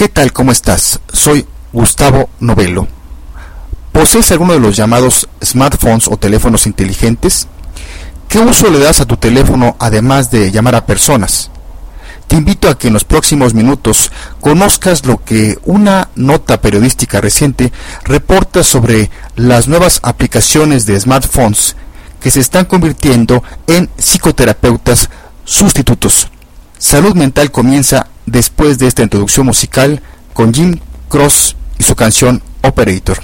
¿Qué 0.00 0.08
tal? 0.08 0.32
¿Cómo 0.32 0.50
estás? 0.50 0.98
Soy 1.12 1.46
Gustavo 1.74 2.30
Novelo. 2.40 2.88
¿Posees 3.92 4.32
alguno 4.32 4.54
de 4.54 4.58
los 4.58 4.74
llamados 4.74 5.28
smartphones 5.44 6.08
o 6.08 6.16
teléfonos 6.16 6.66
inteligentes? 6.66 7.48
¿Qué 8.26 8.38
uso 8.38 8.70
le 8.70 8.78
das 8.78 9.02
a 9.02 9.04
tu 9.04 9.18
teléfono 9.18 9.76
además 9.78 10.30
de 10.30 10.50
llamar 10.52 10.74
a 10.74 10.86
personas? 10.86 11.50
Te 12.28 12.36
invito 12.36 12.70
a 12.70 12.78
que 12.78 12.86
en 12.86 12.94
los 12.94 13.04
próximos 13.04 13.52
minutos 13.52 14.10
conozcas 14.40 15.04
lo 15.04 15.22
que 15.22 15.58
una 15.66 16.08
nota 16.14 16.62
periodística 16.62 17.20
reciente 17.20 17.70
reporta 18.04 18.62
sobre 18.62 19.10
las 19.36 19.68
nuevas 19.68 20.00
aplicaciones 20.02 20.86
de 20.86 20.98
smartphones 20.98 21.76
que 22.22 22.30
se 22.30 22.40
están 22.40 22.64
convirtiendo 22.64 23.42
en 23.66 23.90
psicoterapeutas 23.98 25.10
sustitutos. 25.44 26.30
Salud 26.78 27.14
Mental 27.14 27.50
comienza 27.50 28.06
después 28.26 28.78
de 28.78 28.86
esta 28.86 29.02
introducción 29.02 29.46
musical 29.46 30.00
con 30.32 30.52
Jim 30.54 30.78
Cross 31.08 31.56
y 31.78 31.82
su 31.82 31.94
canción 31.94 32.42
Operator. 32.62 33.18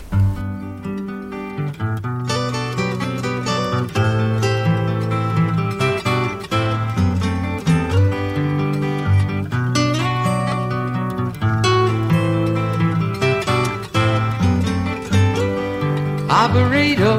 Operator, 16.29 17.19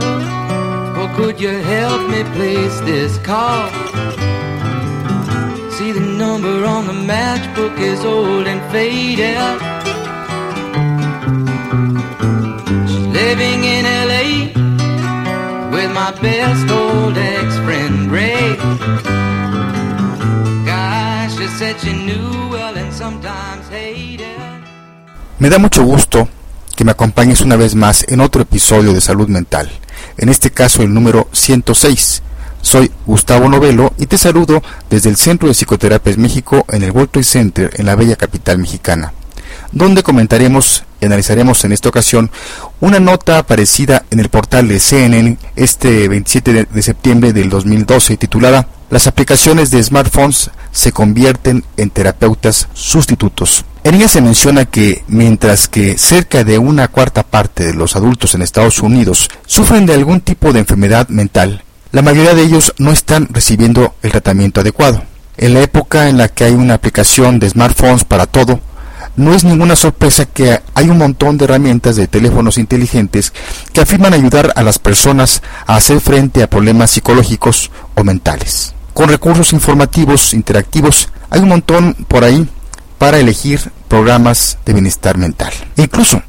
or 0.97 1.09
could 1.15 1.39
you 1.39 1.49
help 1.49 2.09
me 2.09 2.23
place 2.35 2.79
this 2.81 3.17
call? 3.19 3.69
Number 6.37 6.65
on 6.67 6.85
the 6.85 6.93
matchbook 6.93 7.79
is 7.79 8.05
old 8.05 8.45
and 8.45 8.61
faded. 8.71 9.37
She's 12.87 13.07
living 13.07 13.63
in 13.63 13.85
LA 14.05 14.25
with 15.71 15.91
my 15.95 16.11
best 16.21 16.69
old 16.69 17.17
ex-friend 17.17 18.11
Ray. 18.11 18.55
Gosh, 20.63 21.33
she 21.39 21.47
said 21.57 21.79
she 21.79 21.93
knew 21.93 22.29
well 22.51 22.77
and 22.77 22.93
sometimes 22.93 23.67
hated. 23.69 24.37
Me 25.39 25.49
da 25.49 25.57
mucho 25.57 25.83
gusto 25.83 26.29
que 26.75 26.83
me 26.83 26.91
acompañes 26.91 27.41
una 27.41 27.55
vez 27.55 27.73
más 27.73 28.05
en 28.07 28.21
otro 28.21 28.43
episodio 28.43 28.93
de 28.93 29.01
Salud 29.01 29.27
Mental, 29.27 29.71
en 30.19 30.29
este 30.29 30.51
caso 30.51 30.83
el 30.83 30.93
número 30.93 31.27
106 31.31 32.21
soy 32.67 32.91
Gustavo 33.05 33.47
Novelo 33.47 33.93
y 33.97 34.07
te 34.07 34.17
saludo 34.17 34.61
desde 34.89 35.09
el 35.09 35.15
Centro 35.15 35.47
de 35.47 35.53
Psicoterapias 35.53 36.17
México 36.17 36.65
en 36.67 36.83
el 36.83 36.91
World 36.91 37.11
Trade 37.11 37.23
Center 37.23 37.71
en 37.77 37.85
la 37.85 37.95
bella 37.95 38.17
capital 38.17 38.57
mexicana, 38.57 39.13
donde 39.71 40.03
comentaremos 40.03 40.83
y 40.99 41.05
analizaremos 41.05 41.63
en 41.63 41.71
esta 41.71 41.87
ocasión 41.87 42.29
una 42.81 42.99
nota 42.99 43.37
aparecida 43.37 44.03
en 44.11 44.19
el 44.19 44.27
portal 44.27 44.67
de 44.67 44.81
CNN 44.81 45.37
este 45.55 46.09
27 46.09 46.67
de 46.69 46.81
septiembre 46.81 47.31
del 47.31 47.49
2012 47.49 48.17
titulada 48.17 48.67
Las 48.89 49.07
aplicaciones 49.07 49.71
de 49.71 49.81
smartphones 49.81 50.51
se 50.73 50.91
convierten 50.91 51.63
en 51.77 51.89
terapeutas 51.89 52.67
sustitutos. 52.73 53.63
En 53.85 53.95
ella 53.95 54.09
se 54.09 54.19
menciona 54.19 54.65
que 54.65 55.05
mientras 55.07 55.69
que 55.69 55.97
cerca 55.97 56.43
de 56.43 56.57
una 56.57 56.89
cuarta 56.89 57.23
parte 57.23 57.63
de 57.63 57.73
los 57.73 57.95
adultos 57.95 58.35
en 58.35 58.41
Estados 58.41 58.79
Unidos 58.79 59.29
sufren 59.45 59.85
de 59.85 59.93
algún 59.93 60.19
tipo 60.19 60.51
de 60.51 60.59
enfermedad 60.59 61.07
mental, 61.07 61.63
la 61.91 62.01
mayoría 62.01 62.33
de 62.33 62.43
ellos 62.43 62.73
no 62.77 62.91
están 62.91 63.27
recibiendo 63.31 63.95
el 64.01 64.11
tratamiento 64.11 64.61
adecuado. 64.61 65.03
En 65.37 65.53
la 65.53 65.61
época 65.61 66.09
en 66.09 66.17
la 66.17 66.27
que 66.27 66.43
hay 66.43 66.53
una 66.53 66.73
aplicación 66.73 67.39
de 67.39 67.49
smartphones 67.49 68.03
para 68.03 68.25
todo, 68.25 68.59
no 69.15 69.33
es 69.33 69.43
ninguna 69.43 69.75
sorpresa 69.75 70.25
que 70.25 70.61
hay 70.73 70.89
un 70.89 70.97
montón 70.97 71.37
de 71.37 71.45
herramientas 71.45 71.95
de 71.95 72.07
teléfonos 72.07 72.57
inteligentes 72.57 73.33
que 73.73 73.81
afirman 73.81 74.13
ayudar 74.13 74.53
a 74.55 74.63
las 74.63 74.79
personas 74.79 75.41
a 75.65 75.75
hacer 75.75 75.99
frente 76.01 76.43
a 76.43 76.49
problemas 76.49 76.91
psicológicos 76.91 77.71
o 77.95 78.03
mentales. 78.03 78.73
Con 78.93 79.09
recursos 79.09 79.53
informativos 79.53 80.33
interactivos 80.33 81.09
hay 81.29 81.41
un 81.41 81.49
montón 81.49 81.93
por 82.07 82.23
ahí 82.23 82.47
para 82.97 83.19
elegir 83.19 83.71
programas 83.87 84.57
de 84.65 84.73
bienestar 84.73 85.17
mental. 85.17 85.53
Incluso 85.75 86.21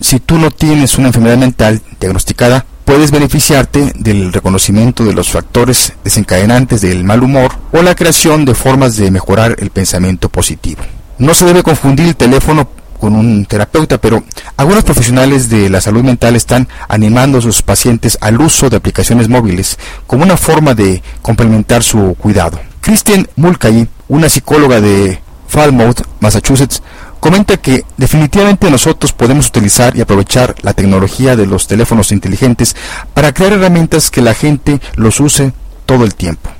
si 0.00 0.18
tú 0.18 0.38
no 0.38 0.50
tienes 0.50 0.98
una 0.98 1.08
enfermedad 1.08 1.36
mental 1.36 1.80
diagnosticada, 2.00 2.66
puedes 2.92 3.10
beneficiarte 3.10 3.94
del 3.96 4.34
reconocimiento 4.34 5.02
de 5.02 5.14
los 5.14 5.30
factores 5.30 5.94
desencadenantes 6.04 6.82
del 6.82 7.04
mal 7.04 7.22
humor 7.22 7.50
o 7.72 7.80
la 7.80 7.94
creación 7.94 8.44
de 8.44 8.54
formas 8.54 8.98
de 8.98 9.10
mejorar 9.10 9.56
el 9.60 9.70
pensamiento 9.70 10.28
positivo. 10.28 10.82
No 11.16 11.32
se 11.32 11.46
debe 11.46 11.62
confundir 11.62 12.08
el 12.08 12.16
teléfono 12.16 12.68
con 13.00 13.14
un 13.14 13.46
terapeuta, 13.46 13.96
pero 13.96 14.22
algunos 14.58 14.84
profesionales 14.84 15.48
de 15.48 15.70
la 15.70 15.80
salud 15.80 16.02
mental 16.02 16.36
están 16.36 16.68
animando 16.86 17.38
a 17.38 17.40
sus 17.40 17.62
pacientes 17.62 18.18
al 18.20 18.38
uso 18.42 18.68
de 18.68 18.76
aplicaciones 18.76 19.26
móviles 19.26 19.78
como 20.06 20.24
una 20.24 20.36
forma 20.36 20.74
de 20.74 21.02
complementar 21.22 21.82
su 21.82 22.14
cuidado. 22.18 22.60
Kristen 22.82 23.26
Mulcahy, 23.36 23.88
una 24.08 24.28
psicóloga 24.28 24.82
de 24.82 25.18
Falmouth, 25.48 26.02
Massachusetts, 26.20 26.82
comenta 27.22 27.56
que 27.56 27.84
definitivamente 27.96 28.68
nosotros 28.68 29.12
podemos 29.12 29.46
utilizar 29.46 29.96
y 29.96 30.00
aprovechar 30.00 30.56
la 30.62 30.72
tecnología 30.72 31.36
de 31.36 31.46
los 31.46 31.68
teléfonos 31.68 32.10
inteligentes 32.10 32.74
para 33.14 33.32
crear 33.32 33.52
herramientas 33.52 34.10
que 34.10 34.22
la 34.22 34.34
gente 34.34 34.80
los 34.96 35.20
use 35.20 35.52
todo 35.86 36.02
el 36.02 36.16
tiempo. 36.16 36.50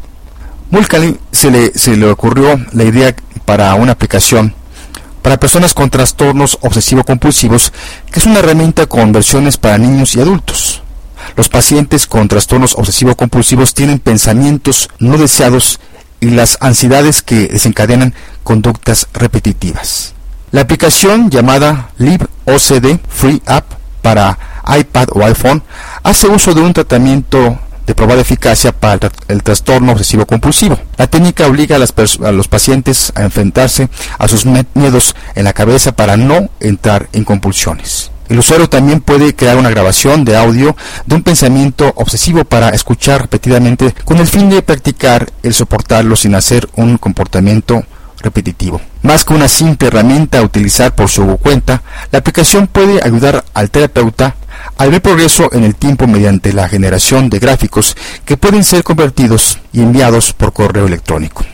Mulcahy 0.71 1.19
se 1.33 1.51
le, 1.51 1.77
se 1.77 1.97
le 1.97 2.07
ocurrió 2.09 2.65
la 2.75 2.85
idea 2.85 3.13
para 3.45 3.75
una 3.75 3.91
aplicación 3.91 4.55
para 5.21 5.41
personas 5.41 5.75
con 5.75 5.91
trastornos 5.91 6.57
obsesivo-compulsivos, 6.61 7.73
que 8.13 8.21
es 8.21 8.27
una 8.27 8.39
herramienta 8.39 8.87
con 8.87 9.11
versiones 9.11 9.57
para 9.57 9.79
niños 9.79 10.15
y 10.15 10.21
adultos. 10.21 10.81
Los 11.37 11.49
pacientes 11.49 12.07
con 12.07 12.29
trastornos 12.29 12.77
obsesivo-compulsivos 12.77 13.75
tienen 13.75 13.99
pensamientos 13.99 14.91
no 15.01 15.19
deseados 15.19 15.81
y 16.21 16.31
las 16.31 16.57
ansiedades 16.61 17.21
que 17.21 17.49
desencadenan 17.49 18.15
conductas 18.45 19.09
repetitivas. 19.13 20.15
La 20.53 20.61
aplicación 20.61 21.31
llamada 21.31 21.89
LibOCD 21.97 22.99
Free 23.09 23.41
App 23.47 23.65
para 24.03 24.39
iPad 24.79 25.09
o 25.15 25.25
iPhone 25.25 25.63
hace 26.03 26.27
uso 26.27 26.53
de 26.53 26.61
un 26.61 26.75
tratamiento 26.75 27.59
de 27.87 27.95
probada 27.95 28.21
eficacia 28.21 28.71
para 28.71 29.11
el, 29.29 29.43
trastorno 29.43 29.93
obsesivo 29.93 30.27
compulsivo. 30.27 30.79
La 30.99 31.07
técnica 31.07 31.47
obliga 31.47 31.79
a, 31.79 32.29
a, 32.29 32.33
los 32.33 32.49
pacientes 32.49 33.15
a 33.15 33.23
enfrentarse 33.23 33.89
a 34.19 34.29
sus 34.29 34.45
miedos 34.45 35.17
en 35.35 35.45
la 35.45 35.55
cabeza 35.55 35.93
para 35.93 36.19
no 36.19 36.51
entrar 36.61 37.09
en 37.15 37.25
compulsiones. 37.25 38.11
El 38.29 38.39
usuario 38.39 38.69
también 38.69 39.01
puede 39.01 39.35
crear 39.35 39.57
una 39.57 39.71
grabación 39.71 40.23
de 40.27 40.37
audio 40.37 40.77
de 41.07 41.15
un 41.15 41.23
pensamiento 41.23 41.95
obsesivo 41.97 42.45
para 42.45 42.69
escuchar 42.69 43.23
repetidamente 43.23 43.95
con 44.05 44.19
el 44.19 44.27
fin 44.27 44.51
de 44.51 44.61
practicar 44.61 45.33
el 45.43 45.55
soportarlo 45.55 46.15
sin 46.15 46.35
hacer 46.35 46.69
un 46.77 46.99
comportamiento 46.99 47.85
repetitivo. 48.21 48.81
Más 49.03 49.25
que 49.25 49.35
una 49.35 49.49
simple 49.49 49.89
herramienta 49.89 50.39
a 50.39 50.43
utilizar 50.43 50.95
por 50.95 51.09
su 51.09 51.39
cuenta, 51.39 51.83
la 52.11 52.21
aplicación 52.21 52.67
puede 52.67 53.03
ayudar 53.03 53.45
al 53.55 53.71
terapeuta 53.71 54.37
al 54.79 54.91
ver 54.91 55.03
progreso 55.03 55.49
en 55.53 55.65
el 55.65 55.75
tiempo 55.75 56.07
mediante 56.07 56.53
la 56.53 56.69
generación 56.69 57.29
de 57.29 57.39
gráficos 57.39 57.97
que 58.25 58.37
pueden 58.37 58.65
ser 58.65 58.85
convertidos 58.85 59.59
y 59.73 59.81
enviados 59.81 60.33
por 60.33 60.53
correo 60.53 60.87
electrónico. 60.87 61.45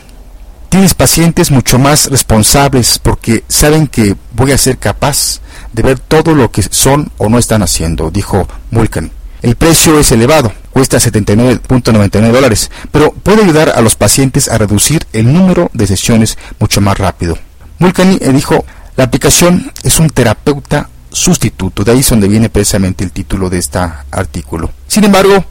Tienes 0.69 0.93
pacientes 0.93 1.49
mucho 1.49 1.79
más 1.79 2.11
responsables 2.11 2.99
porque 2.99 3.43
saben 3.47 3.87
que 3.87 4.15
voy 4.33 4.51
a 4.51 4.57
ser 4.57 4.77
capaz 4.77 5.41
de 5.73 5.81
ver 5.81 5.99
todo 5.99 6.35
lo 6.35 6.51
que 6.51 6.61
son 6.61 7.11
o 7.17 7.27
no 7.27 7.39
están 7.39 7.63
haciendo, 7.63 8.11
dijo 8.11 8.47
Mulcan. 8.69 9.11
El 9.41 9.55
precio 9.55 9.99
es 9.99 10.11
elevado, 10.11 10.53
cuesta 10.71 10.97
79.99 10.97 12.31
dólares, 12.31 12.71
pero 12.91 13.11
puede 13.11 13.43
ayudar 13.43 13.69
a 13.69 13.81
los 13.81 13.95
pacientes 13.95 14.49
a 14.49 14.57
reducir 14.57 15.05
el 15.13 15.31
número 15.31 15.69
de 15.73 15.87
sesiones 15.87 16.37
mucho 16.59 16.81
más 16.81 16.97
rápido. 16.97 17.37
Mulcany 17.79 18.17
eh, 18.21 18.31
dijo, 18.33 18.65
la 18.95 19.05
aplicación 19.05 19.71
es 19.83 19.99
un 19.99 20.09
terapeuta 20.09 20.89
sustituto, 21.11 21.83
de 21.83 21.91
ahí 21.91 21.99
es 21.99 22.09
donde 22.09 22.27
viene 22.27 22.49
precisamente 22.49 23.03
el 23.03 23.11
título 23.11 23.49
de 23.49 23.57
este 23.57 23.79
artículo. 24.11 24.71
Sin 24.87 25.03
embargo, 25.03 25.43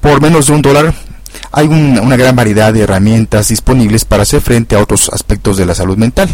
por 0.00 0.20
menos 0.20 0.46
de 0.46 0.52
un 0.52 0.62
dólar 0.62 0.94
hay 1.52 1.66
una 1.68 2.16
gran 2.16 2.36
variedad 2.36 2.72
de 2.72 2.82
herramientas 2.82 3.48
disponibles 3.48 4.04
para 4.04 4.24
hacer 4.24 4.40
frente 4.40 4.76
a 4.76 4.80
otros 4.80 5.08
aspectos 5.08 5.56
de 5.56 5.66
la 5.66 5.74
salud 5.74 5.96
mental. 5.96 6.28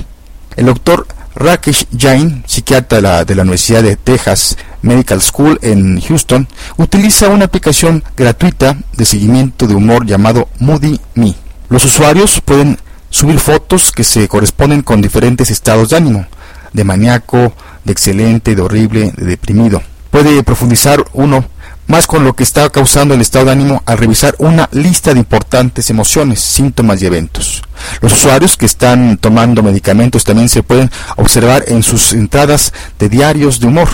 El 0.57 0.67
doctor 0.67 1.07
Rakesh 1.35 1.87
Jain, 1.97 2.45
psiquiatra 2.47 3.25
de 3.25 3.35
la, 3.35 3.43
Universidad 3.43 3.83
de 3.83 3.97
Texas 3.97 4.57
Medical 4.83 5.21
School 5.21 5.59
en 5.63 6.01
Houston, 6.01 6.47
utiliza 6.77 7.29
una 7.29 7.47
aplicación 7.47 8.05
gratuita 8.17 8.77
de 8.97 9.05
seguimiento 9.05 9.67
de 9.67 9.75
humor 9.75 10.07
llamado 10.07 10.49
Moody 10.59 11.01
Me. 11.15 11.35
Los 11.69 11.85
usuarios 11.85 12.41
pueden 12.41 12.79
subir 13.09 13.39
fotos 13.39 13.93
que 13.93 14.05
se 14.05 14.29
corresponden 14.29 14.83
con 14.83 15.01
diferentes 15.01 15.51
estados 15.51 15.91
de 15.91 15.97
ánimo, 15.97 16.27
de 16.73 16.85
maníaco, 16.85 17.55
de 17.85 17.93
excelente, 17.93 18.55
de 18.55 18.63
horrible, 18.63 19.13
de 19.17 19.25
deprimido. 19.25 19.83
Puede 20.11 20.43
profundizar 20.43 21.05
uno 21.15 21.47
más 21.93 22.07
con 22.07 22.25
lo 22.25 22.35
que 22.35 22.43
está 22.43 22.71
causando 22.71 23.13
el 23.13 23.21
estado 23.21 23.45
de 23.45 23.53
ánimo 23.53 23.83
al 23.85 23.99
revisar 23.99 24.35
una 24.39 24.67
lista 24.73 25.13
de 25.13 25.19
importantes 25.19 25.91
emociones, 25.91 26.41
síntomas 26.41 27.03
y 27.03 27.07
eventos. 27.07 27.63
Los 28.01 28.15
usuarios 28.15 28.57
que 28.57 28.65
están 28.65 29.19
tomando 29.19 29.63
medicamentos 29.63 30.25
también 30.25 30.49
se 30.49 30.63
pueden 30.63 30.91
observar 31.17 31.65
en 31.67 31.83
sus 31.83 32.15
entradas 32.15 32.73
de 32.99 33.11
diarios 33.11 33.61
de 33.61 33.67
humor. 33.67 33.91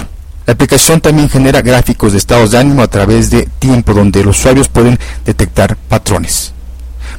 La 0.47 0.53
aplicación 0.53 1.01
también 1.01 1.29
genera 1.29 1.61
gráficos 1.61 2.13
de 2.13 2.19
estados 2.19 2.53
de 2.53 2.59
ánimo 2.59 2.83
a 2.83 2.89
través 2.89 3.31
de 3.31 3.49
tiempo 3.59 3.93
donde 3.93 4.23
los 4.23 4.39
usuarios 4.39 4.69
pueden 4.69 4.97
detectar 5.25 5.75
patrones. 5.75 6.53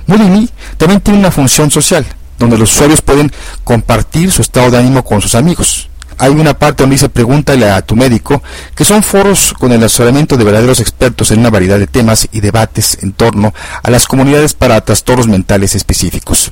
Moodle 0.08 0.48
también 0.78 1.02
tiene 1.02 1.20
una 1.20 1.30
función 1.30 1.70
social, 1.70 2.06
donde 2.38 2.58
los 2.58 2.72
usuarios 2.72 3.02
pueden 3.02 3.30
compartir 3.66 4.32
su 4.32 4.42
estado 4.42 4.72
de 4.72 4.78
ánimo 4.78 5.04
con 5.04 5.20
sus 5.20 5.36
amigos. 5.36 5.89
Hay 6.20 6.32
una 6.32 6.54
parte 6.54 6.84
donde 6.84 6.96
dice 6.96 7.10
pregúntale 7.10 7.70
a 7.70 7.82
tu 7.82 7.96
médico, 7.96 8.44
que 8.76 8.84
son 8.84 9.04
foros 9.04 9.54
con 9.58 9.72
el 9.72 9.84
asesoramiento 9.84 10.38
de 10.38 10.44
verdaderos 10.44 10.80
expertos 10.80 11.32
en 11.32 11.40
una 11.40 11.50
variedad 11.50 11.80
de 11.80 11.88
temas 11.88 12.28
y 12.32 12.42
debates 12.42 12.98
en 13.02 13.14
torno 13.14 13.54
a 13.82 13.90
las 13.90 14.06
comunidades 14.06 14.54
para 14.54 14.82
trastornos 14.82 15.28
mentales 15.28 15.76
específicos. 15.76 16.52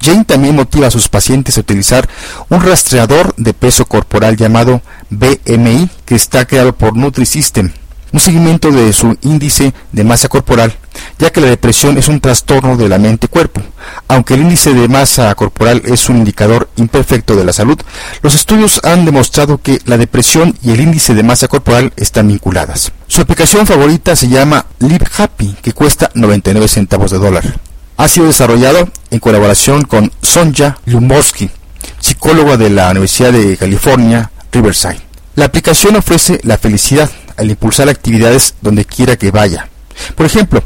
Jane 0.00 0.24
también 0.24 0.56
motiva 0.56 0.86
a 0.86 0.90
sus 0.90 1.08
pacientes 1.08 1.56
a 1.56 1.60
utilizar 1.60 2.08
un 2.48 2.62
rastreador 2.62 3.34
de 3.36 3.54
peso 3.54 3.84
corporal 3.84 4.36
llamado 4.36 4.80
BMI 5.10 5.90
que 6.04 6.14
está 6.14 6.46
creado 6.46 6.74
por 6.74 6.96
Nutrisystem 6.96 7.72
un 8.12 8.20
seguimiento 8.20 8.70
de 8.70 8.92
su 8.92 9.16
índice 9.22 9.74
de 9.92 10.04
masa 10.04 10.28
corporal, 10.28 10.74
ya 11.18 11.30
que 11.30 11.40
la 11.40 11.48
depresión 11.48 11.98
es 11.98 12.08
un 12.08 12.20
trastorno 12.20 12.76
de 12.76 12.88
la 12.88 12.98
mente-cuerpo. 12.98 13.62
Aunque 14.08 14.34
el 14.34 14.42
índice 14.42 14.72
de 14.72 14.88
masa 14.88 15.34
corporal 15.34 15.82
es 15.84 16.08
un 16.08 16.18
indicador 16.18 16.68
imperfecto 16.76 17.36
de 17.36 17.44
la 17.44 17.52
salud, 17.52 17.78
los 18.22 18.34
estudios 18.34 18.80
han 18.84 19.04
demostrado 19.04 19.58
que 19.58 19.80
la 19.84 19.96
depresión 19.96 20.56
y 20.62 20.70
el 20.72 20.80
índice 20.80 21.14
de 21.14 21.22
masa 21.22 21.48
corporal 21.48 21.92
están 21.96 22.28
vinculadas. 22.28 22.92
Su 23.06 23.22
aplicación 23.22 23.66
favorita 23.66 24.16
se 24.16 24.28
llama 24.28 24.66
Live 24.78 25.06
Happy, 25.16 25.56
que 25.62 25.72
cuesta 25.72 26.10
99 26.14 26.68
centavos 26.68 27.10
de 27.10 27.18
dólar. 27.18 27.58
Ha 27.96 28.08
sido 28.08 28.26
desarrollado 28.26 28.88
en 29.10 29.18
colaboración 29.20 29.82
con 29.82 30.12
Sonja 30.20 30.78
Lumorsky, 30.84 31.50
psicóloga 31.98 32.56
de 32.56 32.70
la 32.70 32.90
Universidad 32.90 33.32
de 33.32 33.56
California, 33.56 34.30
Riverside. 34.52 35.00
La 35.34 35.46
aplicación 35.46 35.96
ofrece 35.96 36.40
la 36.42 36.58
felicidad 36.58 37.10
al 37.36 37.50
impulsar 37.50 37.88
actividades 37.88 38.54
donde 38.60 38.84
quiera 38.84 39.16
que 39.16 39.30
vaya. 39.30 39.68
Por 40.14 40.26
ejemplo, 40.26 40.62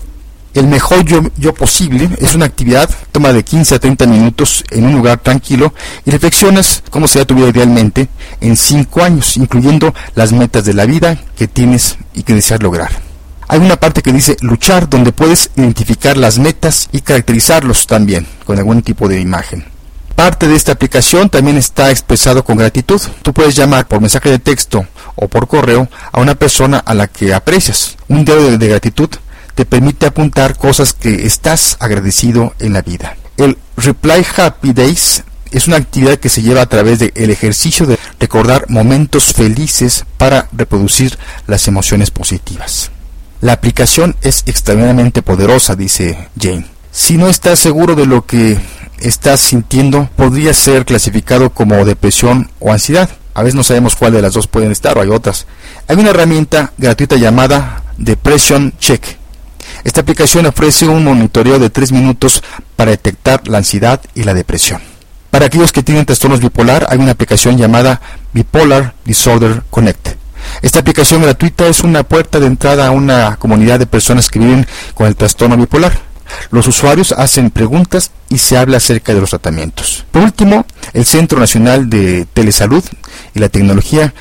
el 0.54 0.66
mejor 0.66 1.04
yo, 1.04 1.54
posible 1.54 2.10
es 2.18 2.34
una 2.34 2.46
actividad, 2.46 2.90
toma 3.12 3.32
de 3.32 3.44
15 3.44 3.74
a 3.76 3.78
30 3.78 4.06
minutos 4.06 4.64
en 4.70 4.86
un 4.86 4.94
lugar 4.94 5.18
tranquilo 5.18 5.72
y 6.04 6.10
reflexionas 6.10 6.82
cómo 6.90 7.06
será 7.06 7.24
tu 7.24 7.34
vida 7.34 7.48
idealmente 7.48 8.08
en 8.40 8.56
5 8.56 9.02
años, 9.02 9.36
incluyendo 9.36 9.94
las 10.14 10.32
metas 10.32 10.64
de 10.64 10.74
la 10.74 10.86
vida 10.86 11.18
que 11.36 11.48
tienes 11.48 11.98
y 12.14 12.22
que 12.22 12.34
deseas 12.34 12.62
lograr. 12.62 12.90
Hay 13.48 13.58
una 13.58 13.76
parte 13.76 14.02
que 14.02 14.12
dice 14.12 14.36
luchar 14.42 14.88
donde 14.88 15.12
puedes 15.12 15.50
identificar 15.56 16.16
las 16.16 16.38
metas 16.38 16.88
y 16.92 17.00
caracterizarlos 17.00 17.86
también 17.86 18.26
con 18.44 18.58
algún 18.58 18.82
tipo 18.82 19.08
de 19.08 19.20
imagen. 19.20 19.64
Parte 20.14 20.46
de 20.46 20.54
esta 20.54 20.72
aplicación 20.72 21.30
también 21.30 21.56
está 21.56 21.90
expresado 21.90 22.44
con 22.44 22.58
gratitud. 22.58 23.00
Tú 23.22 23.32
puedes 23.32 23.56
llamar 23.56 23.88
por 23.88 24.00
mensaje 24.00 24.30
de 24.30 24.38
texto 24.38 24.86
o 25.16 25.28
por 25.28 25.48
correo 25.48 25.88
a 26.12 26.20
una 26.20 26.34
persona 26.34 26.78
a 26.78 26.94
la 26.94 27.06
que 27.08 27.32
aprecias. 27.32 27.96
Un 28.06 28.24
diario 28.24 28.56
de 28.58 28.68
gratitud 28.68 29.08
te 29.54 29.64
permite 29.64 30.06
apuntar 30.06 30.56
cosas 30.56 30.92
que 30.92 31.26
estás 31.26 31.76
agradecido 31.80 32.54
en 32.58 32.72
la 32.72 32.82
vida. 32.82 33.16
El 33.36 33.58
Reply 33.76 34.24
Happy 34.36 34.72
Days 34.72 35.24
es 35.50 35.66
una 35.66 35.76
actividad 35.76 36.18
que 36.18 36.28
se 36.28 36.42
lleva 36.42 36.62
a 36.62 36.66
través 36.66 36.98
del 36.98 37.30
ejercicio 37.30 37.86
de 37.86 37.98
recordar 38.18 38.66
momentos 38.68 39.32
felices 39.32 40.04
para 40.16 40.48
reproducir 40.52 41.18
las 41.46 41.66
emociones 41.66 42.10
positivas. 42.10 42.90
La 43.40 43.54
aplicación 43.54 44.16
es 44.22 44.42
extremadamente 44.46 45.22
poderosa, 45.22 45.74
dice 45.74 46.28
Jane. 46.38 46.66
Si 46.92 47.16
no 47.16 47.28
estás 47.28 47.58
seguro 47.58 47.94
de 47.94 48.06
lo 48.06 48.26
que 48.26 48.58
estás 49.00 49.40
sintiendo 49.40 50.08
podría 50.16 50.52
ser 50.52 50.84
clasificado 50.84 51.50
como 51.50 51.84
depresión 51.84 52.50
o 52.60 52.72
ansiedad. 52.72 53.08
A 53.32 53.42
veces 53.42 53.54
no 53.54 53.62
sabemos 53.62 53.96
cuál 53.96 54.12
de 54.12 54.22
las 54.22 54.34
dos 54.34 54.46
pueden 54.46 54.70
estar 54.72 54.98
o 54.98 55.00
hay 55.00 55.08
otras. 55.08 55.46
Hay 55.88 55.96
una 55.96 56.10
herramienta 56.10 56.72
gratuita 56.76 57.16
llamada 57.16 57.82
Depression 57.96 58.74
Check. 58.78 59.19
Esta 59.84 60.02
aplicación 60.02 60.46
ofrece 60.46 60.88
un 60.88 61.04
monitoreo 61.04 61.58
de 61.58 61.70
3 61.70 61.92
minutos 61.92 62.42
para 62.76 62.90
detectar 62.90 63.46
la 63.48 63.58
ansiedad 63.58 64.00
y 64.14 64.24
la 64.24 64.34
depresión. 64.34 64.80
Para 65.30 65.46
aquellos 65.46 65.72
que 65.72 65.82
tienen 65.82 66.04
trastornos 66.04 66.40
bipolar, 66.40 66.86
hay 66.90 66.98
una 66.98 67.12
aplicación 67.12 67.56
llamada 67.56 68.00
Bipolar 68.32 68.94
Disorder 69.04 69.62
Connect. 69.70 70.16
Esta 70.62 70.80
aplicación 70.80 71.22
gratuita 71.22 71.66
es 71.68 71.82
una 71.82 72.02
puerta 72.02 72.40
de 72.40 72.46
entrada 72.46 72.86
a 72.86 72.90
una 72.90 73.36
comunidad 73.36 73.78
de 73.78 73.86
personas 73.86 74.28
que 74.28 74.38
viven 74.38 74.66
con 74.94 75.06
el 75.06 75.16
trastorno 75.16 75.56
bipolar. 75.56 75.92
Los 76.50 76.66
usuarios 76.66 77.12
hacen 77.12 77.50
preguntas 77.50 78.10
y 78.28 78.38
se 78.38 78.56
habla 78.56 78.78
acerca 78.78 79.14
de 79.14 79.20
los 79.20 79.30
tratamientos. 79.30 80.04
Por 80.10 80.22
último, 80.22 80.66
el 80.92 81.04
Centro 81.04 81.38
Nacional 81.38 81.88
de 81.90 82.26
Telesalud 82.32 82.84
y 83.34 83.38
la 83.38 83.48
Tecnología 83.48 84.12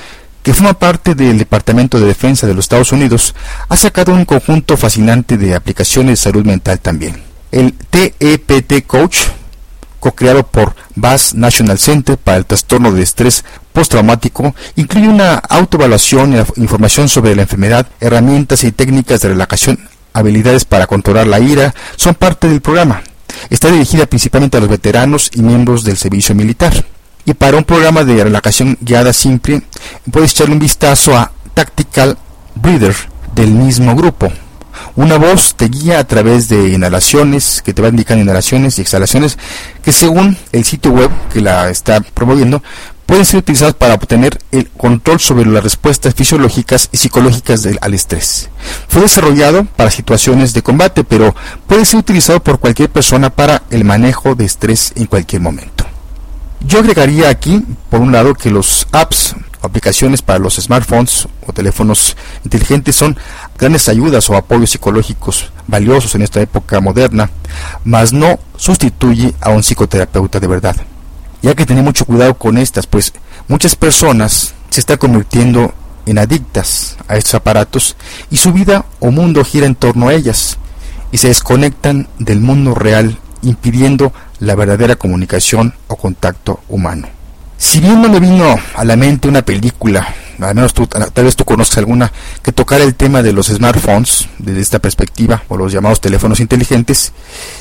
que 0.49 0.55
forma 0.55 0.73
parte 0.73 1.13
del 1.13 1.37
Departamento 1.37 1.99
de 1.99 2.07
Defensa 2.07 2.47
de 2.47 2.55
los 2.55 2.65
Estados 2.65 2.91
Unidos, 2.91 3.35
ha 3.67 3.77
sacado 3.77 4.15
un 4.15 4.25
conjunto 4.25 4.77
fascinante 4.77 5.37
de 5.37 5.53
aplicaciones 5.53 6.13
de 6.13 6.23
salud 6.23 6.43
mental 6.43 6.79
también. 6.79 7.21
El 7.51 7.73
TEPT 7.73 8.87
Coach, 8.87 9.17
co-creado 9.99 10.47
por 10.47 10.75
Bass 10.95 11.35
National 11.35 11.77
Center 11.77 12.17
para 12.17 12.39
el 12.39 12.47
trastorno 12.47 12.91
de 12.91 13.03
estrés 13.03 13.45
postraumático, 13.73 14.55
incluye 14.75 15.07
una 15.07 15.35
autoevaluación 15.35 16.33
y 16.33 16.59
información 16.59 17.09
sobre 17.09 17.35
la 17.35 17.43
enfermedad, 17.43 17.85
herramientas 17.99 18.63
y 18.63 18.71
técnicas 18.71 19.21
de 19.21 19.29
relajación 19.29 19.77
habilidades 20.13 20.65
para 20.65 20.87
controlar 20.87 21.27
la 21.27 21.39
ira 21.39 21.75
son 21.95 22.15
parte 22.15 22.49
del 22.49 22.61
programa. 22.61 23.03
Está 23.51 23.69
dirigida 23.69 24.07
principalmente 24.07 24.57
a 24.57 24.61
los 24.61 24.69
veteranos 24.69 25.29
y 25.31 25.43
miembros 25.43 25.83
del 25.83 25.97
servicio 25.97 26.33
militar. 26.33 26.73
Y 27.29 27.35
para 27.35 27.57
un 27.57 27.63
programa 27.63 28.03
de 28.03 28.23
relajación 28.23 28.75
guiada 28.81 29.13
simple, 29.13 29.61
puedes 30.11 30.31
echarle 30.31 30.53
un 30.53 30.59
vistazo 30.59 31.15
a 31.15 31.31
Tactical 31.53 32.17
Breather 32.55 32.95
del 33.35 33.51
mismo 33.51 33.95
grupo. 33.95 34.31
Una 34.95 35.19
voz 35.19 35.53
te 35.53 35.67
guía 35.67 35.99
a 35.99 36.07
través 36.07 36.49
de 36.49 36.69
inhalaciones, 36.69 37.61
que 37.63 37.71
te 37.71 37.83
va 37.83 37.89
a 37.89 37.91
indicar 37.91 38.17
inhalaciones 38.17 38.79
y 38.79 38.81
exhalaciones, 38.81 39.37
que 39.83 39.91
según 39.91 40.37
el 40.51 40.65
sitio 40.65 40.89
web 40.89 41.11
que 41.31 41.39
la 41.39 41.69
está 41.69 42.01
promoviendo, 42.01 42.63
pueden 43.05 43.25
ser 43.25 43.41
utilizados 43.41 43.75
para 43.75 43.93
obtener 43.93 44.39
el 44.51 44.67
control 44.67 45.19
sobre 45.19 45.45
las 45.45 45.63
respuestas 45.63 46.15
fisiológicas 46.15 46.89
y 46.91 46.97
psicológicas 46.97 47.61
del, 47.61 47.77
al 47.81 47.93
estrés. 47.93 48.49
Fue 48.87 49.03
desarrollado 49.03 49.65
para 49.65 49.91
situaciones 49.91 50.55
de 50.55 50.63
combate, 50.63 51.03
pero 51.03 51.35
puede 51.67 51.85
ser 51.85 51.99
utilizado 51.99 52.39
por 52.39 52.59
cualquier 52.59 52.89
persona 52.89 53.29
para 53.29 53.61
el 53.69 53.85
manejo 53.85 54.33
de 54.33 54.45
estrés 54.45 54.93
en 54.95 55.05
cualquier 55.05 55.43
momento. 55.43 55.78
Yo 56.61 56.79
agregaría 56.79 57.29
aquí, 57.29 57.63
por 57.89 58.01
un 58.01 58.11
lado, 58.11 58.33
que 58.33 58.51
los 58.51 58.87
apps 58.91 59.35
aplicaciones 59.61 60.21
para 60.21 60.39
los 60.39 60.55
smartphones 60.55 61.27
o 61.45 61.51
teléfonos 61.51 62.15
inteligentes 62.45 62.95
son 62.95 63.17
grandes 63.57 63.89
ayudas 63.89 64.29
o 64.29 64.37
apoyos 64.37 64.69
psicológicos 64.69 65.51
valiosos 65.67 66.15
en 66.15 66.21
esta 66.21 66.39
época 66.39 66.79
moderna, 66.79 67.29
mas 67.83 68.13
no 68.13 68.39
sustituye 68.55 69.33
a 69.41 69.49
un 69.49 69.61
psicoterapeuta 69.61 70.39
de 70.39 70.47
verdad 70.47 70.75
y 71.41 71.47
hay 71.47 71.55
que 71.55 71.65
tener 71.65 71.83
mucho 71.83 72.05
cuidado 72.05 72.33
con 72.33 72.57
estas, 72.57 72.87
pues 72.87 73.13
muchas 73.47 73.75
personas 73.75 74.53
se 74.69 74.79
están 74.79 74.97
convirtiendo 74.97 75.73
en 76.05 76.17
adictas 76.17 76.97
a 77.07 77.17
estos 77.17 77.35
aparatos 77.35 77.95
y 78.29 78.37
su 78.37 78.51
vida 78.51 78.85
o 78.99 79.11
mundo 79.11 79.43
gira 79.43 79.65
en 79.65 79.75
torno 79.75 80.09
a 80.09 80.13
ellas 80.13 80.57
y 81.11 81.17
se 81.17 81.29
desconectan 81.29 82.07
del 82.17 82.39
mundo 82.39 82.75
real 82.75 83.17
impidiendo 83.41 84.13
la 84.39 84.55
verdadera 84.55 84.95
comunicación 84.95 85.73
o 85.87 85.95
contacto 85.95 86.61
humano. 86.69 87.07
Si 87.57 87.81
bien 87.81 88.01
no 88.01 88.07
me 88.07 88.21
vino 88.21 88.57
a 88.73 88.85
la 88.85 88.95
mente 88.95 89.27
una 89.27 89.41
película, 89.41 90.07
al 90.39 90.55
menos 90.55 90.73
tú, 90.73 90.87
tal 90.87 91.25
vez 91.25 91.35
tú 91.35 91.43
conozcas 91.43 91.79
alguna, 91.79 92.11
que 92.41 92.53
tocara 92.53 92.85
el 92.85 92.95
tema 92.95 93.21
de 93.21 93.33
los 93.33 93.47
smartphones 93.47 94.29
desde 94.37 94.61
esta 94.61 94.79
perspectiva, 94.79 95.43
o 95.49 95.57
los 95.57 95.73
llamados 95.73 95.99
teléfonos 95.99 96.39
inteligentes, 96.39 97.11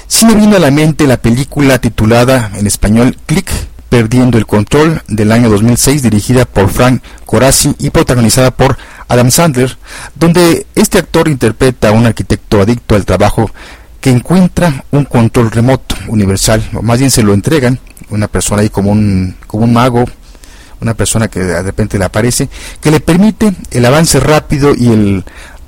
sí 0.07 0.25
me 0.25 0.37
vino 0.37 0.57
a 0.57 0.61
la 0.61 0.71
mente 0.71 1.07
la 1.09 1.17
película 1.17 1.79
titulada 1.81 2.53
en 2.55 2.67
español 2.69 3.17
Click, 3.27 3.51
Perdiendo 3.89 4.37
el 4.39 4.47
Control 4.47 5.03
del 5.09 5.33
año 5.33 5.49
2006, 5.49 6.03
dirigida 6.03 6.45
por 6.45 6.69
Frank 6.69 7.03
Corazzi 7.25 7.75
y 7.79 7.91
protagonizada 7.91 8.51
por 8.51 8.77
Adam 9.09 9.31
Sandler, 9.31 9.79
donde 10.15 10.67
este 10.75 10.99
actor 10.99 11.27
interpreta 11.27 11.89
a 11.89 11.93
un 11.93 12.05
arquitecto 12.05 12.61
adicto 12.61 12.95
al 12.95 13.07
trabajo 13.07 13.51
encuentra 14.11 14.85
un 14.91 15.05
control 15.05 15.51
remoto 15.51 15.95
universal, 16.09 16.63
o 16.75 16.83
más 16.83 16.99
bien 16.99 17.11
se 17.11 17.23
lo 17.23 17.35
entregan, 17.35 17.79
una 18.11 18.29
persona 18.29 18.63
ahí 18.63 18.71
como 18.71 18.91
un, 18.91 19.37
como 19.47 19.65
un 19.65 19.73
mago, 19.73 20.05
una 20.81 20.95
persona 20.95 21.29
que 21.29 21.41
de 21.41 21.63
repente 21.63 21.99
le 21.99 22.05
aparece, 22.05 22.49
que 22.81 22.91
le 22.91 23.01
permite 23.01 23.53
el 23.71 23.85
avance 23.85 24.21
rápido 24.21 24.75
y 24.75 24.89
el 24.89 25.25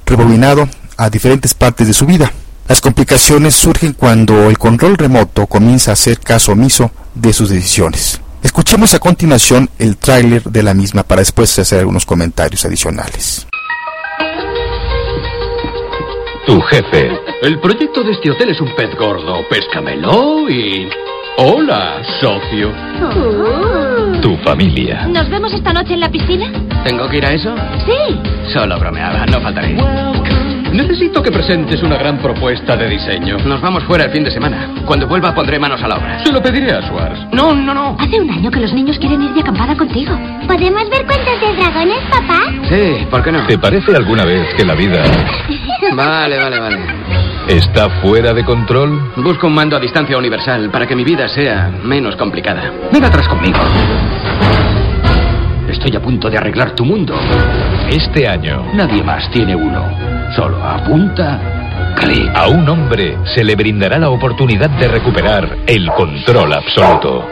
rebobinado 0.06 0.68
a 0.96 1.10
diferentes 1.10 1.54
partes 1.54 1.86
de 1.86 1.94
su 1.94 2.06
vida. 2.06 2.32
Las 2.68 2.80
complicaciones 2.80 3.54
surgen 3.54 3.94
cuando 3.94 4.48
el 4.48 4.58
control 4.58 4.96
remoto 4.96 5.46
comienza 5.46 5.90
a 5.90 5.94
hacer 5.94 6.20
caso 6.20 6.52
omiso 6.52 6.92
de 7.14 7.32
sus 7.32 7.50
decisiones. 7.50 8.20
Escuchemos 8.42 8.94
a 8.94 9.00
continuación 9.00 9.68
el 9.78 9.96
tráiler 9.96 10.44
de 10.44 10.62
la 10.62 10.72
misma 10.72 11.02
para 11.02 11.20
después 11.20 11.58
hacer 11.58 11.80
algunos 11.80 12.06
comentarios 12.06 12.64
adicionales. 12.64 13.46
Tu 16.50 16.60
jefe. 16.62 17.12
El 17.42 17.60
proyecto 17.60 18.02
de 18.02 18.10
este 18.10 18.28
hotel 18.28 18.48
es 18.48 18.60
un 18.60 18.74
pez 18.74 18.92
gordo. 18.96 19.46
Péscamelo 19.48 20.50
y... 20.50 20.88
Hola, 21.36 22.02
socio. 22.20 22.72
Tu 24.20 24.36
familia. 24.38 25.06
¿Nos 25.06 25.30
vemos 25.30 25.52
esta 25.54 25.72
noche 25.72 25.94
en 25.94 26.00
la 26.00 26.10
piscina? 26.10 26.50
¿Tengo 26.82 27.08
que 27.08 27.18
ir 27.18 27.24
a 27.24 27.30
eso? 27.34 27.54
Sí. 27.86 28.20
Solo 28.52 28.76
bromeaba, 28.80 29.26
no 29.26 29.40
faltaré. 29.40 29.76
Necesito 30.72 31.22
que 31.22 31.30
presentes 31.30 31.84
una 31.84 31.96
gran 31.96 32.18
propuesta 32.18 32.76
de 32.76 32.88
diseño. 32.88 33.36
Nos 33.44 33.60
vamos 33.60 33.84
fuera 33.84 34.06
el 34.06 34.10
fin 34.10 34.24
de 34.24 34.32
semana. 34.32 34.74
Cuando 34.84 35.06
vuelva 35.06 35.32
pondré 35.32 35.56
manos 35.56 35.80
a 35.84 35.86
la 35.86 35.98
obra. 35.98 36.18
Se 36.24 36.32
lo 36.32 36.42
pediré 36.42 36.72
a 36.72 36.82
Schwartz. 36.82 37.32
No, 37.32 37.54
no, 37.54 37.72
no. 37.72 37.96
Hace 38.00 38.20
un 38.20 38.28
año 38.28 38.50
que 38.50 38.58
los 38.58 38.72
niños 38.72 38.98
quieren 38.98 39.22
ir 39.22 39.30
de 39.34 39.40
acampada 39.40 39.76
contigo. 39.76 40.18
¿Podemos 40.48 40.90
ver 40.90 41.06
cuentos 41.06 41.40
de 41.40 41.62
dragones, 41.62 42.00
papá? 42.10 42.42
Sí, 42.68 43.06
¿por 43.08 43.22
qué 43.22 43.30
no? 43.30 43.46
¿Te 43.46 43.56
parece 43.56 43.94
alguna 43.94 44.24
vez 44.24 44.52
que 44.54 44.64
la 44.64 44.74
vida 44.74 45.00
Vale, 45.94 46.36
vale, 46.38 46.58
vale. 46.60 46.78
está 47.48 47.88
fuera 48.00 48.32
de 48.32 48.44
control? 48.44 49.12
Busco 49.16 49.46
un 49.48 49.54
mando 49.54 49.76
a 49.76 49.80
distancia 49.80 50.16
universal 50.16 50.70
para 50.70 50.86
que 50.86 50.94
mi 50.94 51.04
vida 51.04 51.28
sea 51.28 51.70
menos 51.82 52.16
complicada. 52.16 52.72
Ven 52.92 53.04
atrás 53.04 53.26
conmigo. 53.28 53.58
Estoy 55.68 55.94
a 55.96 56.00
punto 56.00 56.28
de 56.28 56.36
arreglar 56.38 56.72
tu 56.72 56.84
mundo. 56.84 57.14
Este 57.88 58.26
año, 58.28 58.64
Nadie 58.74 59.02
más 59.02 59.30
tiene 59.30 59.54
uno. 59.54 59.84
Solo 60.34 60.62
apunta, 60.64 61.40
clic. 61.96 62.30
a 62.34 62.48
un 62.48 62.68
hombre 62.68 63.16
se 63.34 63.42
le 63.44 63.54
brindará 63.56 63.98
la 63.98 64.10
oportunidad 64.10 64.70
de 64.70 64.88
recuperar 64.88 65.48
el 65.66 65.88
control 65.92 66.52
absoluto. 66.54 67.26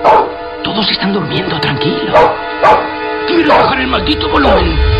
Todos 0.62 0.90
están 0.90 1.12
durmiendo, 1.12 1.58
tranquilo. 1.60 2.12
Quiero 3.26 3.48
bajar 3.50 3.80
el 3.80 3.86
maldito 3.88 4.28
volumen. 4.28 4.97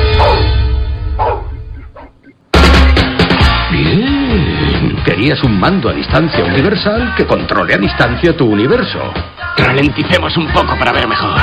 Querías 5.28 5.44
un 5.44 5.60
mando 5.60 5.90
a 5.90 5.92
distancia 5.92 6.42
universal 6.42 7.12
que 7.14 7.26
controle 7.26 7.74
a 7.74 7.76
distancia 7.76 8.34
tu 8.34 8.46
universo. 8.46 9.12
Ralenticemos 9.58 10.34
un 10.38 10.46
poco 10.46 10.74
para 10.78 10.90
ver 10.90 11.06
mejor. 11.06 11.38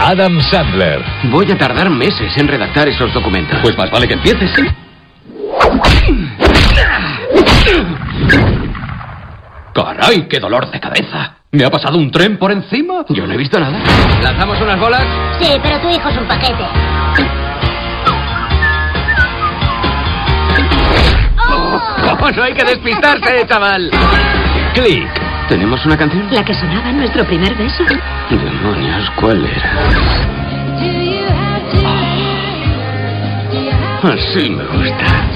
Adam 0.00 0.38
Sandler, 0.38 1.02
Voy 1.30 1.50
a 1.50 1.56
tardar 1.56 1.88
meses 1.88 2.30
en 2.36 2.46
redactar 2.46 2.88
esos 2.88 3.10
documentos. 3.14 3.58
Pues 3.62 3.74
más 3.78 3.90
vale 3.90 4.06
que 4.06 4.12
empieces. 4.12 4.50
¡Caray, 9.72 10.28
qué 10.28 10.40
dolor 10.40 10.70
de 10.70 10.78
cabeza! 10.78 11.36
¿Me 11.52 11.64
ha 11.64 11.70
pasado 11.70 11.96
un 11.96 12.10
tren 12.10 12.36
por 12.36 12.52
encima? 12.52 13.06
Yo 13.08 13.26
no 13.26 13.32
he 13.32 13.38
visto 13.38 13.58
nada. 13.58 13.78
¿Lanzamos 14.22 14.60
unas 14.60 14.78
bolas? 14.78 15.06
Sí, 15.40 15.58
pero 15.62 15.80
tu 15.80 15.88
hijo 15.88 16.06
es 16.06 16.18
un 16.18 16.28
paquete. 16.28 17.49
¡Oh, 21.52 22.30
no 22.36 22.42
hay 22.42 22.54
que 22.54 22.64
despistarse, 22.64 23.46
chaval! 23.46 23.90
Click, 24.74 25.30
¿Tenemos 25.50 25.84
una 25.84 25.96
canción? 25.96 26.28
La 26.30 26.44
que 26.44 26.54
sonaba 26.54 26.90
en 26.90 26.98
nuestro 26.98 27.24
primer 27.24 27.52
beso. 27.56 27.82
Demonios, 28.30 29.10
¿cuál 29.16 29.44
era? 29.44 29.72
Así 34.00 34.48
me 34.48 34.64
gusta. 34.64 35.28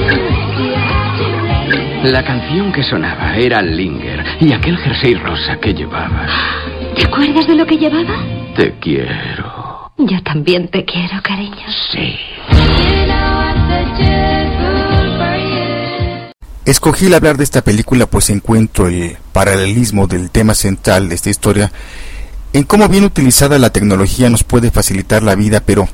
La 2.05 2.23
canción 2.23 2.71
que 2.71 2.85
sonaba 2.85 3.35
era 3.37 3.61
Linger 3.61 4.25
y 4.39 4.53
aquel 4.53 4.79
jersey 4.79 5.15
rosa 5.17 5.59
que 5.59 5.75
llevabas. 5.75 6.31
¿Te 6.95 7.07
acuerdas 7.07 7.49
de 7.49 7.57
lo 7.57 7.67
que 7.67 7.77
llevaba? 7.77 8.15
Te 8.55 8.73
quiero. 8.79 9.91
Yo 9.99 10.23
también 10.23 10.69
te 10.69 10.85
quiero, 10.85 11.21
cariño. 11.23 11.67
Sí. 11.91 12.17
Escogí 16.65 17.07
el 17.07 17.15
hablar 17.15 17.37
de 17.37 17.45
esta 17.45 17.63
película 17.63 18.07
pues 18.07 18.31
encuentro 18.31 18.89
el 18.89 19.19
paralelismo 19.33 20.07
del 20.07 20.31
tema 20.31 20.55
central 20.55 21.09
de 21.11 21.15
esta 21.15 21.29
historia 21.29 21.71
en 22.55 22.63
cómo 22.63 22.89
bien 22.89 23.05
utilizada 23.05 23.59
la 23.59 23.71
tecnología 23.71 24.31
nos 24.31 24.45
puede 24.45 24.71
facilitar 24.71 25.23
la 25.23 25.35
vida, 25.35 25.61
pero 25.61 25.89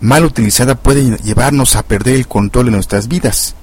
mal 0.00 0.24
utilizada 0.24 0.76
puede 0.76 1.18
llevarnos 1.18 1.74
a 1.74 1.82
perder 1.82 2.14
el 2.14 2.28
control 2.28 2.66
de 2.66 2.70
nuestras 2.70 3.08
vidas. 3.08 3.54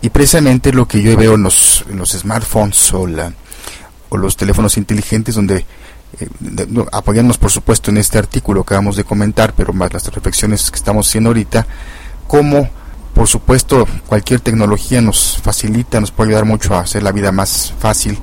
Y 0.00 0.08
precisamente 0.08 0.72
lo 0.72 0.86
que 0.86 1.02
yo 1.02 1.16
veo 1.16 1.34
en 1.34 1.42
los, 1.42 1.84
smartphones 2.06 2.94
o, 2.94 3.06
la, 3.06 3.32
o 4.08 4.16
los 4.16 4.36
teléfonos 4.36 4.76
inteligentes, 4.76 5.34
donde 5.34 5.66
eh, 6.18 6.28
por 7.38 7.50
supuesto 7.50 7.90
en 7.90 7.98
este 7.98 8.18
artículo 8.18 8.62
que 8.62 8.74
acabamos 8.74 8.96
de 8.96 9.04
comentar, 9.04 9.52
pero 9.54 9.72
más 9.72 9.92
las 9.92 10.06
reflexiones 10.06 10.70
que 10.70 10.76
estamos 10.76 11.08
haciendo 11.08 11.30
ahorita, 11.30 11.66
cómo 12.26 12.70
por 13.14 13.26
supuesto 13.28 13.86
cualquier 14.06 14.40
tecnología 14.40 15.00
nos 15.00 15.38
facilita, 15.42 16.00
nos 16.00 16.10
puede 16.10 16.30
ayudar 16.30 16.44
mucho 16.44 16.74
a 16.74 16.80
hacer 16.80 17.02
la 17.02 17.12
vida 17.12 17.32
más 17.32 17.74
fácil 17.78 18.18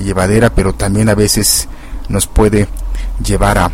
y 0.00 0.04
llevadera, 0.04 0.50
pero 0.54 0.74
también 0.74 1.08
a 1.08 1.14
veces 1.14 1.68
nos 2.08 2.26
puede 2.26 2.68
llevar 3.24 3.58
a, 3.58 3.70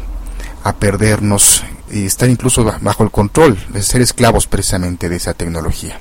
a 0.63 0.73
perdernos 0.75 1.63
y 1.91 2.07
estar 2.07 2.29
incluso 2.31 2.65
ba- 2.65 2.79
bajo 2.81 3.05
el 3.05 3.11
control, 3.11 3.59
de 3.69 3.83
ser 3.83 4.01
esclavos 4.01 4.47
precisamente 4.47 5.09
de 5.09 5.17
esa 5.17 5.35
tecnología. 5.35 6.01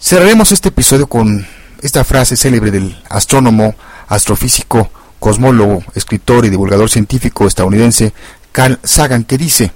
Cerraremos 0.00 0.52
este 0.52 0.70
episodio 0.70 1.06
con 1.06 1.46
esta 1.82 2.02
frase 2.04 2.36
célebre 2.36 2.70
del 2.70 3.00
astrónomo, 3.08 3.74
astrofísico, 4.08 4.90
cosmólogo, 5.20 5.82
escritor 5.94 6.44
y 6.44 6.50
divulgador 6.50 6.90
científico 6.90 7.46
estadounidense 7.46 8.12
Carl 8.50 8.78
Sagan 8.82 9.24
que 9.24 9.38
dice, 9.38 9.72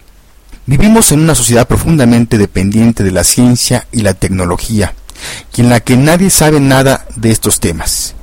Vivimos 0.68 1.12
en 1.12 1.20
una 1.20 1.36
sociedad 1.36 1.68
profundamente 1.68 2.38
dependiente 2.38 3.04
de 3.04 3.12
la 3.12 3.22
ciencia 3.22 3.86
y 3.92 4.00
la 4.00 4.14
tecnología, 4.14 4.94
y 5.56 5.60
en 5.60 5.68
la 5.68 5.78
que 5.78 5.96
nadie 5.96 6.28
sabe 6.28 6.58
nada 6.58 7.06
de 7.14 7.30
estos 7.30 7.60
temas. 7.60 8.14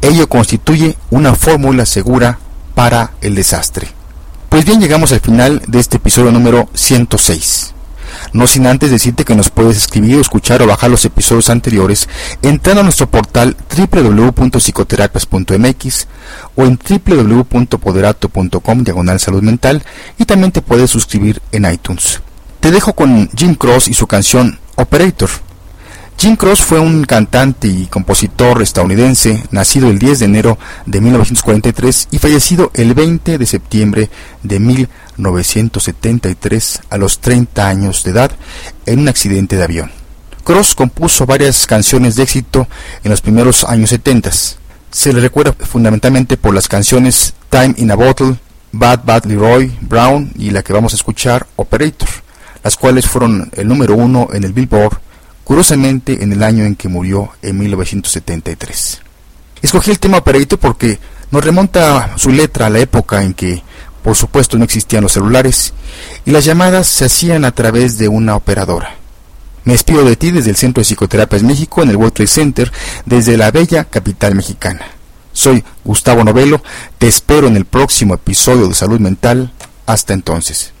Ello 0.00 0.26
constituye 0.26 0.96
una 1.10 1.34
fórmula 1.34 1.84
segura 1.84 2.38
para 2.74 3.12
el 3.20 3.34
desastre. 3.34 3.88
Pues 4.48 4.64
bien, 4.64 4.80
llegamos 4.80 5.12
al 5.12 5.20
final 5.20 5.62
de 5.66 5.78
este 5.78 5.98
episodio 5.98 6.32
número 6.32 6.70
106. 6.72 7.74
No 8.36 8.46
sin 8.46 8.66
antes 8.66 8.90
decirte 8.90 9.24
que 9.24 9.34
nos 9.34 9.48
puedes 9.48 9.78
escribir, 9.78 10.20
escuchar 10.20 10.60
o 10.60 10.66
bajar 10.66 10.90
los 10.90 11.06
episodios 11.06 11.48
anteriores 11.48 12.06
entrando 12.42 12.82
a 12.82 12.84
nuestro 12.84 13.10
portal 13.10 13.56
www.psicoterapias.mx 13.74 16.06
o 16.54 16.66
en 16.66 16.78
www.poderato.com 16.78 18.84
diagonal 18.84 19.20
salud 19.20 19.42
mental 19.42 19.82
y 20.18 20.26
también 20.26 20.52
te 20.52 20.60
puedes 20.60 20.90
suscribir 20.90 21.40
en 21.50 21.64
iTunes. 21.64 22.20
Te 22.60 22.70
dejo 22.70 22.92
con 22.92 23.30
Jim 23.34 23.54
Cross 23.54 23.88
y 23.88 23.94
su 23.94 24.06
canción 24.06 24.58
Operator. 24.74 25.30
Jim 26.18 26.34
Cross 26.34 26.62
fue 26.62 26.80
un 26.80 27.04
cantante 27.04 27.68
y 27.68 27.88
compositor 27.88 28.62
estadounidense, 28.62 29.42
nacido 29.50 29.90
el 29.90 29.98
10 29.98 30.20
de 30.20 30.24
enero 30.24 30.56
de 30.86 31.02
1943 31.02 32.08
y 32.10 32.18
fallecido 32.18 32.70
el 32.72 32.94
20 32.94 33.36
de 33.36 33.44
septiembre 33.44 34.08
de 34.42 34.58
1973 34.58 36.80
a 36.88 36.96
los 36.96 37.20
30 37.20 37.68
años 37.68 38.02
de 38.02 38.12
edad 38.12 38.30
en 38.86 39.00
un 39.00 39.08
accidente 39.08 39.56
de 39.56 39.64
avión. 39.64 39.90
Cross 40.42 40.74
compuso 40.74 41.26
varias 41.26 41.66
canciones 41.66 42.16
de 42.16 42.22
éxito 42.22 42.66
en 43.04 43.10
los 43.10 43.20
primeros 43.20 43.64
años 43.64 43.90
70. 43.90 44.30
Se 44.90 45.12
le 45.12 45.20
recuerda 45.20 45.52
fundamentalmente 45.52 46.38
por 46.38 46.54
las 46.54 46.66
canciones 46.66 47.34
Time 47.50 47.74
in 47.76 47.90
a 47.90 47.94
Bottle, 47.94 48.36
Bad 48.72 49.00
Bad 49.04 49.26
Leroy 49.26 49.70
Brown 49.82 50.32
y 50.38 50.48
la 50.48 50.62
que 50.62 50.72
vamos 50.72 50.94
a 50.94 50.96
escuchar 50.96 51.46
Operator, 51.56 52.08
las 52.64 52.78
cuales 52.78 53.06
fueron 53.06 53.50
el 53.54 53.68
número 53.68 53.96
uno 53.96 54.28
en 54.32 54.44
el 54.44 54.54
Billboard 54.54 55.04
curiosamente 55.46 56.24
en 56.24 56.32
el 56.32 56.42
año 56.42 56.64
en 56.64 56.74
que 56.74 56.88
murió 56.88 57.30
en 57.40 57.56
1973. 57.56 59.00
Escogí 59.62 59.92
el 59.92 60.00
tema 60.00 60.18
Operator 60.18 60.58
porque 60.58 60.98
nos 61.30 61.44
remonta 61.44 62.18
su 62.18 62.32
letra 62.32 62.66
a 62.66 62.70
la 62.70 62.80
época 62.80 63.22
en 63.22 63.32
que, 63.32 63.62
por 64.02 64.16
supuesto, 64.16 64.58
no 64.58 64.64
existían 64.64 65.04
los 65.04 65.12
celulares 65.12 65.72
y 66.24 66.32
las 66.32 66.44
llamadas 66.44 66.88
se 66.88 67.04
hacían 67.04 67.44
a 67.44 67.52
través 67.52 67.96
de 67.96 68.08
una 68.08 68.34
operadora. 68.34 68.96
Me 69.62 69.74
despido 69.74 70.04
de 70.04 70.16
ti 70.16 70.32
desde 70.32 70.50
el 70.50 70.56
Centro 70.56 70.80
de 70.80 70.84
Psicoterapias 70.86 71.44
México 71.44 71.80
en 71.80 71.90
el 71.90 71.96
World 71.96 72.14
Trade 72.14 72.26
Center, 72.26 72.72
desde 73.04 73.36
la 73.36 73.52
bella 73.52 73.84
capital 73.84 74.34
mexicana. 74.34 74.84
Soy 75.32 75.62
Gustavo 75.84 76.24
Novelo, 76.24 76.60
te 76.98 77.06
espero 77.06 77.46
en 77.46 77.56
el 77.56 77.66
próximo 77.66 78.14
episodio 78.14 78.66
de 78.66 78.74
Salud 78.74 78.98
Mental. 78.98 79.52
Hasta 79.86 80.12
entonces. 80.12 80.72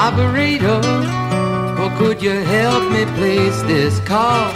Operator, 0.00 0.80
or 1.82 1.90
could 1.98 2.22
you 2.22 2.30
help 2.30 2.84
me 2.92 3.04
place 3.16 3.60
this 3.62 3.98
call? 4.06 4.52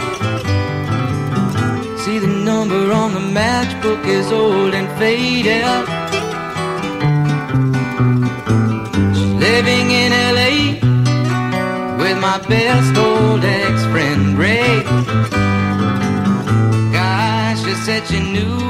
See 1.97 2.17
the 2.17 2.27
number 2.27 2.93
on 2.93 3.13
the 3.13 3.19
matchbook 3.19 4.05
is 4.05 4.31
old 4.31 4.73
and 4.73 4.87
faded. 4.97 5.65
Living 9.37 9.91
in 9.91 10.11
LA 10.31 10.53
with 12.01 12.17
my 12.21 12.39
best 12.47 12.97
old 12.97 13.43
ex-friend 13.43 14.37
Ray. 14.37 14.81
Gosh, 16.93 17.59
she 17.65 17.73
said 17.85 18.07
she 18.07 18.21
knew 18.21 18.63